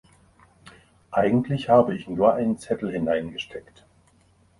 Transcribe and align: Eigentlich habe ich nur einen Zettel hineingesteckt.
Eigentlich 1.11 1.69
habe 1.69 1.95
ich 1.95 2.07
nur 2.07 2.33
einen 2.33 2.57
Zettel 2.57 2.91
hineingesteckt. 2.91 3.85